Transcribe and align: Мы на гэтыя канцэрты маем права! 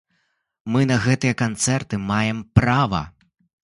Мы 0.75 0.81
на 0.91 0.97
гэтыя 1.03 1.33
канцэрты 1.43 1.95
маем 2.09 2.39
права! 2.61 3.03